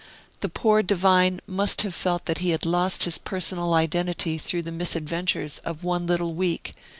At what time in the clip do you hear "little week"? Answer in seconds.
6.07-6.73